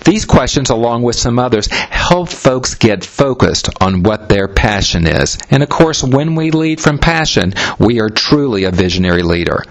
These 0.03 0.25
questions, 0.25 0.69
along 0.69 1.03
with 1.03 1.15
some 1.15 1.39
others, 1.39 1.67
help 1.67 2.29
folks 2.29 2.75
get 2.75 3.05
focused 3.05 3.69
on 3.81 4.03
what 4.03 4.29
their 4.29 4.47
passion 4.47 5.05
is. 5.05 5.37
And 5.51 5.61
of 5.61 5.69
course, 5.69 6.03
when 6.03 6.35
we 6.35 6.51
lead 6.51 6.79
from 6.79 6.97
passion, 6.97 7.53
we 7.77 7.99
are 7.99 8.09
truly 8.09 8.63
a 8.63 8.71
visionary 8.71 9.23
leader. 9.23 9.63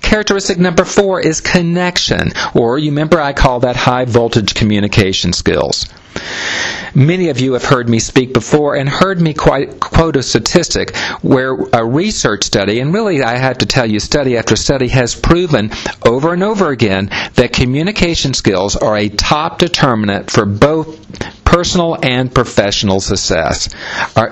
Characteristic 0.00 0.58
number 0.58 0.84
four 0.84 1.20
is 1.20 1.40
connection, 1.40 2.32
or 2.54 2.78
you 2.78 2.90
remember 2.90 3.20
I 3.20 3.32
call 3.32 3.60
that 3.60 3.76
high 3.76 4.06
voltage 4.06 4.54
communication 4.54 5.32
skills. 5.32 5.86
Many 6.94 7.28
of 7.28 7.38
you 7.38 7.52
have 7.52 7.64
heard 7.64 7.88
me 7.88 7.98
speak 7.98 8.32
before 8.32 8.74
and 8.74 8.88
heard 8.88 9.20
me 9.20 9.34
quite, 9.34 9.78
quote 9.78 10.16
a 10.16 10.22
statistic 10.22 10.96
where 11.22 11.52
a 11.72 11.84
research 11.84 12.44
study, 12.44 12.80
and 12.80 12.92
really 12.92 13.22
I 13.22 13.36
have 13.36 13.58
to 13.58 13.66
tell 13.66 13.86
you, 13.86 14.00
study 14.00 14.36
after 14.36 14.56
study 14.56 14.88
has 14.88 15.14
proven 15.14 15.70
over 16.04 16.32
and 16.32 16.42
over 16.42 16.70
again 16.70 17.10
that 17.34 17.52
communication 17.52 18.34
skills 18.34 18.74
are 18.76 18.96
a 18.96 19.08
top 19.08 19.58
determinant 19.58 20.30
for 20.30 20.44
both 20.44 20.98
personal 21.48 21.96
and 22.02 22.34
professional 22.34 23.00
success. 23.00 23.68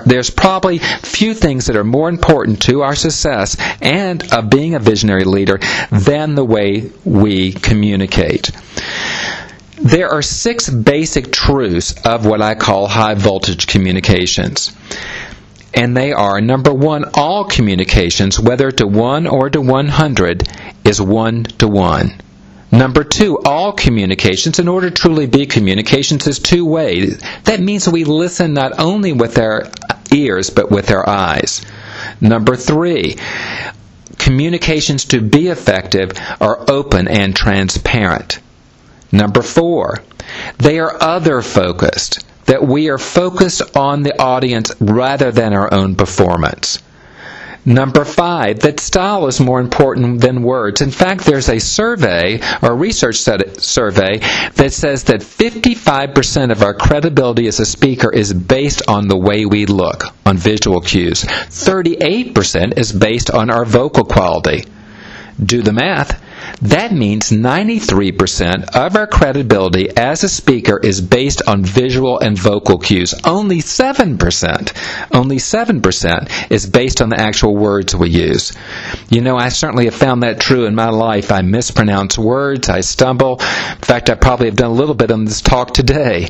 There's 0.05 0.31
probably 0.31 0.79
few 0.79 1.33
things 1.35 1.67
that 1.67 1.77
are 1.77 1.85
more 1.85 2.09
important 2.11 2.63
to 2.63 2.83
our 2.83 2.95
success 2.95 3.57
and 3.81 4.23
of 4.35 4.51
being 4.51 4.75
a 4.75 4.79
visionary 4.79 5.25
leader 5.25 5.59
than 5.91 6.35
the 6.35 6.45
way 6.45 6.91
we 7.05 7.53
communicate. 7.53 8.51
There 9.87 10.11
are 10.11 10.21
six 10.21 10.69
basic 10.69 11.31
truths 11.31 11.95
of 12.05 12.27
what 12.27 12.43
I 12.43 12.57
call 12.57 12.89
high 12.89 13.15
voltage 13.15 13.69
communications. 13.69 14.77
And 15.73 15.97
they 15.97 16.13
are 16.13 16.41
number 16.41 16.75
one, 16.75 17.05
all 17.15 17.45
communications, 17.45 18.41
whether 18.41 18.73
to 18.73 18.85
1 18.85 19.29
or 19.29 19.49
to 19.49 19.61
100, 19.61 20.43
is 20.85 21.01
1 21.01 21.45
to 21.61 21.69
1. 21.69 22.21
Number 22.73 23.05
two, 23.05 23.39
all 23.45 23.73
communications, 23.73 24.59
in 24.59 24.67
order 24.67 24.91
to 24.91 24.97
truly 24.97 25.27
be 25.27 25.47
communications, 25.47 26.27
is 26.27 26.41
two 26.41 26.65
way. 26.67 27.07
That 27.45 27.61
means 27.61 27.89
we 27.89 28.03
listen 28.03 28.55
not 28.55 28.81
only 28.81 29.13
with 29.13 29.39
our 29.39 29.69
ears, 30.13 30.51
but 30.51 30.69
with 30.69 30.91
our 30.91 31.09
eyes. 31.09 31.63
Number 32.21 32.57
three, 32.57 33.19
communications 34.19 35.05
to 35.07 35.21
be 35.21 35.47
effective 35.47 36.11
are 36.41 36.65
open 36.69 37.07
and 37.07 37.37
transparent. 37.37 38.41
Number 39.13 39.43
four, 39.43 40.03
they 40.59 40.79
are 40.79 40.97
other 41.01 41.43
focused, 41.43 42.25
that 42.47 42.67
we 42.67 42.89
are 42.89 42.99
focused 42.99 43.77
on 43.77 44.03
the 44.03 44.21
audience 44.21 44.73
rather 44.81 45.31
than 45.33 45.53
our 45.53 45.73
own 45.73 45.95
performance. 45.95 46.79
Number 47.69 48.05
five, 48.05 48.61
that 48.61 48.79
style 48.79 49.27
is 49.27 49.41
more 49.41 49.59
important 49.59 50.21
than 50.21 50.45
words. 50.45 50.81
In 50.81 50.93
fact, 50.93 51.25
there's 51.25 51.49
a 51.49 51.59
survey 51.59 52.41
or 52.63 52.77
research 52.77 53.17
survey 53.17 54.19
that 54.55 54.73
says 54.73 55.03
that 55.05 55.21
55% 55.21 56.53
of 56.53 56.63
our 56.63 56.75
credibility 56.75 57.49
as 57.49 57.59
a 57.59 57.67
speaker 57.67 58.13
is 58.13 58.33
based 58.33 58.83
on 58.87 59.09
the 59.09 59.17
way 59.19 59.47
we 59.47 59.67
look, 59.67 60.05
on 60.25 60.37
visual 60.37 60.81
cues. 60.81 61.25
38% 61.25 62.79
is 62.79 62.93
based 62.93 63.33
on 63.33 63.51
our 63.51 63.65
vocal 63.65 64.05
quality. 64.05 64.65
Do 65.45 65.61
the 65.63 65.73
math. 65.73 66.23
That 66.63 66.93
means 66.93 67.31
93% 67.31 68.75
of 68.75 68.97
our 68.97 69.07
credibility 69.07 69.89
as 69.97 70.25
a 70.25 70.29
speaker 70.29 70.79
is 70.79 71.01
based 71.01 71.43
on 71.47 71.65
visual 71.65 72.19
and 72.19 72.39
vocal 72.39 72.79
cues. 72.79 73.15
Only 73.25 73.59
7%, 73.59 75.09
only 75.15 75.37
7% 75.37 76.51
is 76.51 76.67
based 76.67 77.03
on 77.03 77.09
the 77.11 77.21
actual 77.21 77.57
words 77.57 77.95
we 77.95 78.11
use. 78.11 78.53
You 79.11 79.21
know, 79.21 79.37
I 79.37 79.51
certainly 79.51 79.85
have 79.85 79.95
found 79.95 80.23
that 80.23 80.41
true 80.41 80.67
in 80.67 80.75
my 80.75 80.91
life. 80.91 81.31
I 81.31 81.43
mispronounce 81.43 82.19
words, 82.19 82.69
I 82.69 82.81
stumble. 82.81 83.37
In 83.37 83.83
fact, 83.83 84.11
I 84.11 84.15
probably 84.15 84.47
have 84.47 84.57
done 84.57 84.71
a 84.71 84.75
little 84.75 84.95
bit 84.95 85.11
on 85.11 85.25
this 85.25 85.41
talk 85.41 85.75
today. 85.75 86.29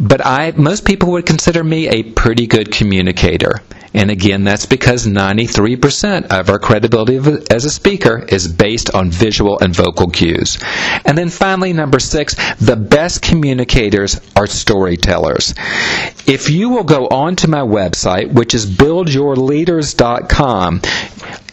But 0.00 0.24
I 0.24 0.52
most 0.56 0.84
people 0.84 1.12
would 1.12 1.26
consider 1.26 1.62
me 1.62 1.88
a 1.88 2.02
pretty 2.02 2.46
good 2.46 2.72
communicator. 2.72 3.60
And 3.94 4.10
again, 4.10 4.42
that's 4.42 4.66
because 4.66 5.06
93% 5.06 6.26
of 6.26 6.50
our 6.50 6.58
credibility 6.58 7.16
as 7.48 7.64
a 7.64 7.70
speaker 7.70 8.26
is 8.28 8.48
based 8.48 8.92
on 8.92 9.10
visual 9.10 9.60
and 9.60 9.72
vocal 9.74 10.10
cues. 10.10 10.58
And 11.04 11.16
then 11.16 11.30
finally, 11.30 11.72
number 11.72 12.00
six, 12.00 12.34
the 12.56 12.74
best 12.74 13.22
communicators 13.22 14.20
are 14.34 14.48
storytellers. 14.48 15.54
If 16.26 16.50
you 16.50 16.70
will 16.70 16.82
go 16.82 17.06
onto 17.06 17.46
my 17.46 17.60
website, 17.60 18.32
which 18.32 18.52
is 18.52 18.66
buildyourleaders.com, 18.66 20.80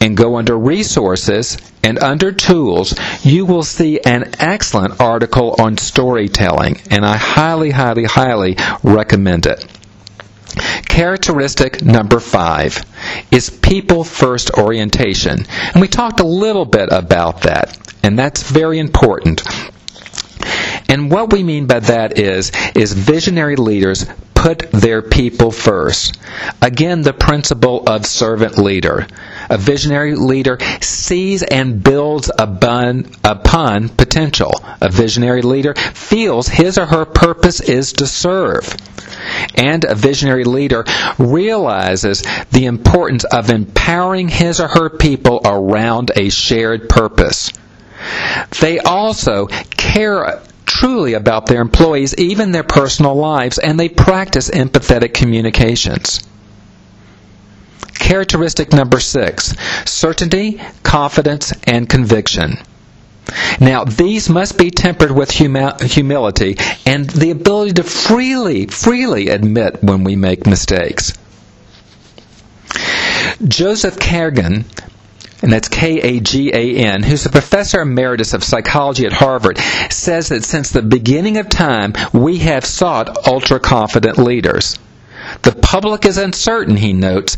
and 0.01 0.17
go 0.17 0.37
under 0.37 0.57
resources 0.57 1.57
and 1.83 1.99
under 1.99 2.31
tools, 2.31 2.95
you 3.23 3.45
will 3.45 3.63
see 3.63 3.99
an 4.01 4.31
excellent 4.39 4.99
article 4.99 5.55
on 5.59 5.77
storytelling, 5.77 6.81
and 6.89 7.05
I 7.05 7.17
highly, 7.17 7.69
highly, 7.69 8.05
highly 8.05 8.57
recommend 8.83 9.45
it. 9.45 9.63
Characteristic 10.85 11.83
number 11.83 12.19
five 12.19 12.83
is 13.31 13.49
people 13.49 14.03
first 14.03 14.51
orientation. 14.51 15.45
And 15.73 15.81
we 15.81 15.87
talked 15.87 16.19
a 16.19 16.27
little 16.27 16.65
bit 16.65 16.89
about 16.91 17.41
that, 17.41 17.77
and 18.03 18.17
that's 18.17 18.43
very 18.43 18.79
important. 18.79 19.41
And 20.89 21.09
what 21.09 21.31
we 21.31 21.43
mean 21.43 21.67
by 21.67 21.79
that 21.79 22.19
is, 22.19 22.51
is 22.75 22.91
visionary 22.93 23.55
leaders 23.55 24.05
put 24.33 24.71
their 24.71 25.01
people 25.01 25.51
first. 25.51 26.17
Again, 26.61 27.03
the 27.03 27.13
principle 27.13 27.83
of 27.87 28.05
servant 28.05 28.57
leader. 28.57 29.07
A 29.51 29.57
visionary 29.57 30.15
leader 30.15 30.57
sees 30.79 31.43
and 31.43 31.83
builds 31.83 32.31
upon, 32.39 33.11
upon 33.23 33.89
potential. 33.89 34.53
A 34.79 34.89
visionary 34.89 35.41
leader 35.41 35.75
feels 35.75 36.47
his 36.47 36.77
or 36.77 36.85
her 36.85 37.05
purpose 37.05 37.59
is 37.59 37.93
to 37.93 38.07
serve 38.07 38.75
and 39.55 39.83
a 39.83 39.95
visionary 39.95 40.43
leader 40.43 40.85
realizes 41.17 42.23
the 42.51 42.65
importance 42.65 43.23
of 43.25 43.49
empowering 43.49 44.27
his 44.27 44.59
or 44.59 44.67
her 44.67 44.89
people 44.89 45.41
around 45.45 46.11
a 46.15 46.29
shared 46.29 46.89
purpose. 46.89 47.51
They 48.59 48.79
also 48.79 49.47
care 49.77 50.41
truly 50.65 51.13
about 51.13 51.45
their 51.45 51.61
employees, 51.61 52.15
even 52.17 52.51
their 52.51 52.63
personal 52.63 53.15
lives, 53.15 53.59
and 53.59 53.79
they 53.79 53.89
practice 53.89 54.49
empathetic 54.49 55.13
communications. 55.13 56.21
Characteristic 58.01 58.73
number 58.73 58.99
six 58.99 59.55
certainty, 59.85 60.59
confidence, 60.81 61.53
and 61.65 61.87
conviction. 61.87 62.57
Now, 63.59 63.85
these 63.85 64.27
must 64.27 64.57
be 64.57 64.71
tempered 64.71 65.11
with 65.11 65.29
humi- 65.29 65.71
humility 65.81 66.57
and 66.85 67.07
the 67.09 67.29
ability 67.29 67.73
to 67.73 67.83
freely, 67.83 68.65
freely 68.65 69.29
admit 69.29 69.83
when 69.83 70.03
we 70.03 70.15
make 70.15 70.47
mistakes. 70.47 71.13
Joseph 73.47 73.97
Kagan, 73.97 74.65
and 75.43 75.53
that's 75.53 75.69
K 75.69 76.01
A 76.01 76.19
G 76.19 76.51
A 76.53 76.77
N, 76.77 77.03
who's 77.03 77.27
a 77.27 77.29
professor 77.29 77.81
emeritus 77.81 78.33
of 78.33 78.43
psychology 78.43 79.05
at 79.05 79.13
Harvard, 79.13 79.59
says 79.89 80.29
that 80.29 80.43
since 80.43 80.71
the 80.71 80.81
beginning 80.81 81.37
of 81.37 81.49
time, 81.49 81.93
we 82.13 82.39
have 82.39 82.65
sought 82.65 83.27
ultra 83.27 83.59
confident 83.59 84.17
leaders. 84.17 84.77
The 85.43 85.51
public 85.53 86.05
is 86.05 86.17
uncertain, 86.17 86.75
he 86.75 86.93
notes, 86.93 87.37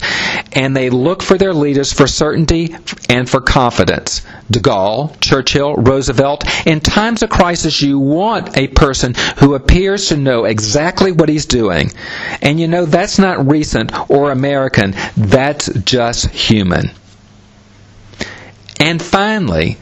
and 0.52 0.76
they 0.76 0.90
look 0.90 1.22
for 1.22 1.38
their 1.38 1.54
leaders 1.54 1.94
for 1.94 2.08
certainty 2.08 2.76
and 3.10 3.30
for 3.30 3.42
confidence. 3.42 4.22
De 4.50 4.60
Gaulle, 4.60 5.16
Churchill, 5.20 5.76
Roosevelt, 5.76 6.44
in 6.68 6.80
times 6.80 7.24
of 7.24 7.30
crisis, 7.30 7.82
you 7.82 8.00
want 8.00 8.58
a 8.58 8.68
person 8.68 9.14
who 9.38 9.56
appears 9.56 10.10
to 10.10 10.18
know 10.18 10.46
exactly 10.46 11.12
what 11.12 11.30
he's 11.30 11.46
doing. 11.46 11.92
And 12.42 12.60
you 12.60 12.68
know, 12.68 12.86
that's 12.86 13.20
not 13.20 13.50
recent 13.50 14.10
or 14.10 14.32
American, 14.32 14.96
that's 15.16 15.72
just 15.84 16.30
human. 16.30 16.92
And 18.80 19.02
finally, 19.02 19.78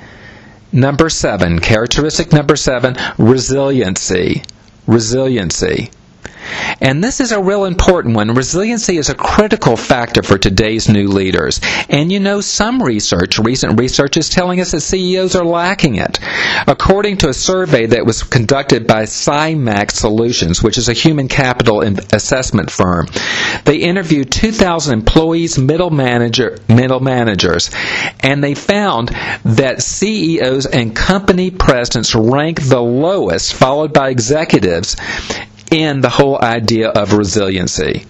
number 0.72 1.10
seven, 1.10 1.60
characteristic 1.60 2.32
number 2.32 2.56
seven, 2.56 2.96
resiliency. 3.18 4.44
Resiliency. 4.88 5.89
And 6.79 7.03
this 7.03 7.20
is 7.20 7.31
a 7.31 7.41
real 7.41 7.65
important 7.65 8.15
one. 8.15 8.34
Resiliency 8.34 8.98
is 8.98 9.10
a 9.10 9.15
critical 9.15 9.77
factor 9.77 10.24
for 10.24 10.38
today's 10.38 10.89
new 10.89 11.08
leaders. 11.08 11.62
And 11.89 12.12
you 12.12 12.20
know, 12.20 12.41
some 12.41 12.81
research, 12.81 13.39
recent 13.39 13.79
research, 13.79 14.17
is 14.17 14.29
telling 14.29 14.60
us 14.60 14.72
that 14.72 14.81
CEOs 14.81 15.36
are 15.36 15.46
lacking 15.46 15.96
it. 15.96 16.20
According 16.67 17.17
to 17.17 17.29
a 17.29 17.34
survey 17.34 17.86
that 17.88 18.05
was 18.05 18.24
conducted 18.24 18.88
by 18.88 19.03
CyMax 19.03 19.91
Solutions, 19.91 20.63
which 20.63 20.77
is 20.77 20.89
a 20.89 20.93
human 20.93 21.27
capital 21.27 21.81
assessment 21.81 22.72
firm, 22.72 23.08
they 23.65 23.77
interviewed 23.77 24.31
2,000 24.31 24.93
employees, 24.93 25.58
middle, 25.58 25.89
manager, 25.89 26.58
middle 26.67 27.00
managers, 27.00 27.70
and 28.22 28.43
they 28.43 28.55
found 28.55 29.10
that 29.43 29.81
CEOs 29.81 30.65
and 30.65 30.96
company 30.96 31.51
presidents 31.51 32.15
rank 32.15 32.62
the 32.62 32.81
lowest, 32.81 33.53
followed 33.53 33.93
by 33.93 34.10
executives 34.10 34.96
in 35.72 36.01
the 36.01 36.10
whole 36.10 36.40
idea 36.42 36.90
of 36.90 37.13
resiliency. 37.13 38.06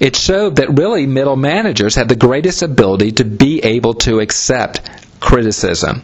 It 0.00 0.16
showed 0.16 0.56
that 0.56 0.78
really 0.78 1.06
middle 1.06 1.36
managers 1.36 1.96
had 1.96 2.08
the 2.08 2.16
greatest 2.16 2.62
ability 2.62 3.12
to 3.12 3.24
be 3.24 3.60
able 3.64 3.94
to 4.06 4.20
accept 4.20 4.80
criticism. 5.20 6.02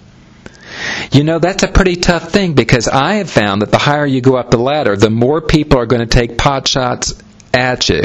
You 1.13 1.25
know, 1.25 1.39
that's 1.39 1.63
a 1.63 1.69
pretty 1.69 1.97
tough 1.97 2.31
thing 2.31 2.55
because 2.55 2.89
I 2.89 3.15
have 3.15 3.31
found 3.31 3.63
that 3.63 3.71
the 3.71 3.79
higher 3.79 4.07
you 4.07 4.21
go 4.21 4.37
up 4.37 4.51
the 4.51 4.59
ladder, 4.59 4.97
the 4.97 5.11
more 5.11 5.41
people 5.41 5.79
are 5.79 5.87
going 5.87 6.01
to 6.01 6.07
take 6.07 6.37
pot 6.39 6.67
shots 6.67 7.15
at 7.53 7.89
you. 7.89 8.03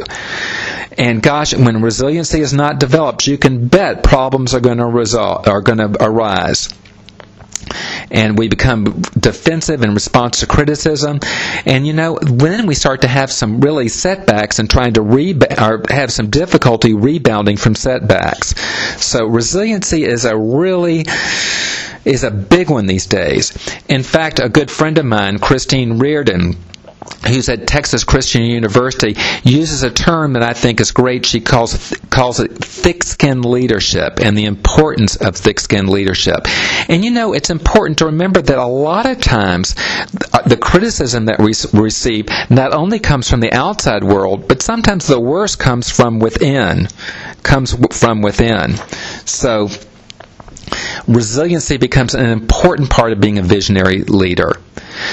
And 0.98 1.22
gosh, 1.22 1.54
when 1.54 1.82
resiliency 1.82 2.42
is 2.42 2.54
not 2.54 2.80
developed, 2.80 3.28
you 3.28 3.38
can 3.38 3.68
bet 3.68 4.04
problems 4.04 4.54
are 4.54 4.60
going 4.60 4.78
to 4.78 4.86
result, 4.86 5.48
are 5.48 5.62
going 5.62 5.78
to 5.80 5.96
arise 6.04 6.70
and 8.12 8.38
we 8.38 8.48
become 8.48 9.02
defensive 9.20 9.82
in 9.82 9.94
response 9.94 10.40
to 10.40 10.48
criticism. 10.48 11.20
And 11.66 11.86
you 11.86 11.94
know, 11.94 12.20
then 12.22 12.68
we 12.68 12.76
start 12.76 13.02
to 13.02 13.08
have 13.08 13.32
some 13.32 13.62
really 13.62 13.90
setbacks 13.90 14.60
and 14.60 14.70
trying 14.70 14.94
to 14.94 15.02
rebound 15.02 15.60
or 15.60 15.84
have 15.90 16.12
some 16.12 16.30
difficulty 16.30 16.94
rebounding 16.94 17.58
from 17.58 17.76
setbacks. 17.76 18.56
So 19.04 19.26
resiliency 19.26 20.04
is 20.04 20.26
a 20.26 20.36
really 20.38 21.06
is 22.06 22.24
a 22.24 22.32
big 22.32 22.70
one 22.70 22.86
these 22.86 23.08
days. 23.08 23.52
In 23.90 24.04
fact, 24.04 24.40
a 24.40 24.48
good 24.48 24.70
friend 24.70 24.98
of 24.98 25.06
mine, 25.06 25.40
Christine 25.40 25.98
Reardon, 25.98 26.56
who's 27.28 27.50
at 27.50 27.68
Texas 27.68 28.04
Christian 28.04 28.44
University, 28.44 29.16
uses 29.44 29.84
a 29.84 29.92
term 29.92 30.34
that 30.34 30.44
I 30.44 30.54
think 30.54 30.80
is 30.80 30.92
great. 30.92 31.26
She 31.26 31.42
calls 31.42 31.94
calls 32.10 32.40
it 32.40 32.52
thick-skinned 32.64 33.46
leadership 33.46 34.20
and 34.20 34.38
the 34.38 34.46
importance 34.46 35.16
of 35.16 35.36
thick-skinned 35.36 35.90
leadership. 35.90 36.48
And 36.90 37.04
you 37.04 37.12
know, 37.12 37.34
it's 37.34 37.50
important 37.50 38.00
to 38.00 38.06
remember 38.06 38.42
that 38.42 38.58
a 38.58 38.66
lot 38.66 39.06
of 39.06 39.20
times 39.22 39.76
uh, 40.34 40.42
the 40.44 40.58
criticism 40.58 41.26
that 41.26 41.40
we 41.40 41.54
receive 41.80 42.28
not 42.50 42.74
only 42.74 43.00
comes 43.00 43.30
from 43.30 43.40
the 43.40 43.54
outside 43.54 44.04
world, 44.04 44.48
but 44.48 44.62
sometimes 44.62 45.08
the 45.08 45.20
worst 45.20 45.60
comes 45.60 45.90
from 45.90 46.20
within. 46.20 46.88
Comes 47.44 47.76
from 47.98 48.22
within. 48.22 48.76
So 49.26 49.70
resiliency 51.08 51.78
becomes 51.78 52.16
an 52.16 52.26
important 52.26 52.90
part 52.90 53.12
of 53.12 53.20
being 53.20 53.38
a 53.38 53.44
visionary 53.44 54.04
leader. 54.04 54.54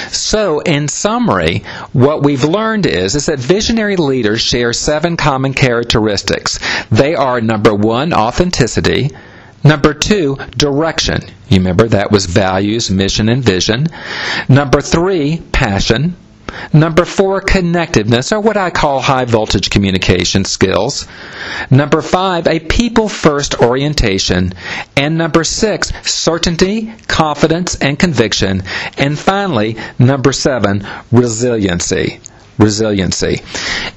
So, 0.09 0.59
in 0.59 0.87
summary, 0.87 1.63
what 1.91 2.23
we've 2.23 2.43
learned 2.43 2.85
is, 2.85 3.15
is 3.15 3.25
that 3.25 3.39
visionary 3.39 3.97
leaders 3.97 4.41
share 4.41 4.73
seven 4.73 5.17
common 5.17 5.53
characteristics. 5.53 6.59
They 6.89 7.15
are 7.15 7.41
number 7.41 7.73
one, 7.73 8.13
authenticity. 8.13 9.11
Number 9.63 9.93
two, 9.93 10.37
direction. 10.57 11.21
You 11.47 11.57
remember 11.57 11.87
that 11.87 12.11
was 12.11 12.25
values, 12.25 12.89
mission, 12.89 13.29
and 13.29 13.43
vision. 13.43 13.87
Number 14.49 14.81
three, 14.81 15.41
passion. 15.51 16.15
Number 16.73 17.05
four, 17.05 17.41
connectiveness, 17.41 18.31
or 18.31 18.39
what 18.39 18.57
I 18.57 18.69
call 18.69 18.99
high 19.01 19.25
voltage 19.25 19.69
communication 19.69 20.45
skills. 20.45 21.07
Number 21.69 22.01
five, 22.01 22.47
a 22.47 22.59
people 22.59 23.09
first 23.09 23.59
orientation. 23.59 24.53
And 24.95 25.17
number 25.17 25.43
six, 25.43 25.91
certainty, 26.03 26.93
confidence, 27.07 27.75
and 27.75 27.97
conviction. 27.97 28.63
And 28.97 29.17
finally, 29.17 29.77
number 29.99 30.33
seven, 30.33 30.87
resiliency 31.11 32.19
resiliency. 32.57 33.41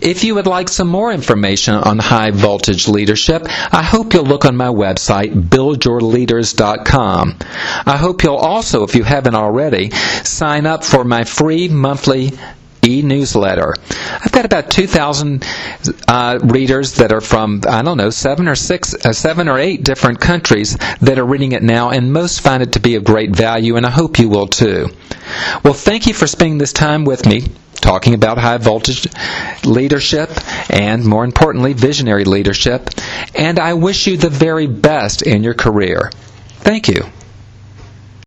If 0.00 0.24
you 0.24 0.34
would 0.34 0.46
like 0.46 0.68
some 0.68 0.88
more 0.88 1.12
information 1.12 1.74
on 1.74 1.98
high 1.98 2.30
voltage 2.30 2.88
leadership, 2.88 3.46
I 3.72 3.82
hope 3.82 4.12
you'll 4.14 4.24
look 4.24 4.44
on 4.44 4.56
my 4.56 4.68
website, 4.68 5.32
buildyourleaders.com. 5.48 7.38
I 7.86 7.96
hope 7.96 8.22
you'll 8.22 8.36
also, 8.36 8.82
if 8.84 8.94
you 8.94 9.02
haven't 9.04 9.34
already, 9.34 9.90
sign 9.90 10.66
up 10.66 10.84
for 10.84 11.04
my 11.04 11.24
free 11.24 11.68
monthly 11.68 12.32
e-newsletter. 12.86 13.74
I've 14.24 14.32
got 14.32 14.44
about 14.44 14.70
2,000 14.70 15.44
uh, 16.08 16.38
readers 16.42 16.94
that 16.94 17.12
are 17.12 17.20
from 17.20 17.62
I 17.68 17.82
don't 17.82 17.96
know 17.96 18.10
seven 18.10 18.48
or 18.48 18.54
six, 18.54 18.94
uh, 18.94 19.12
seven 19.12 19.48
or 19.48 19.58
eight 19.58 19.84
different 19.84 20.20
countries 20.20 20.76
that 21.00 21.18
are 21.18 21.24
reading 21.24 21.52
it 21.52 21.62
now, 21.62 21.90
and 21.90 22.12
most 22.12 22.40
find 22.40 22.62
it 22.62 22.72
to 22.72 22.80
be 22.80 22.94
of 22.94 23.04
great 23.04 23.34
value, 23.34 23.76
and 23.76 23.84
I 23.86 23.90
hope 23.90 24.18
you 24.18 24.28
will 24.28 24.46
too. 24.46 24.88
Well, 25.64 25.74
thank 25.74 26.06
you 26.06 26.14
for 26.14 26.26
spending 26.26 26.58
this 26.58 26.72
time 26.72 27.04
with 27.04 27.26
me 27.26 27.42
talking 27.80 28.14
about 28.14 28.38
high 28.38 28.58
voltage 28.58 29.06
leadership 29.64 30.30
and, 30.70 31.04
more 31.04 31.24
importantly, 31.24 31.72
visionary 31.72 32.24
leadership. 32.24 32.90
And 33.34 33.58
I 33.58 33.74
wish 33.74 34.06
you 34.06 34.16
the 34.16 34.28
very 34.30 34.66
best 34.66 35.22
in 35.22 35.42
your 35.44 35.54
career. 35.54 36.10
Thank 36.60 36.88
you. 36.88 37.04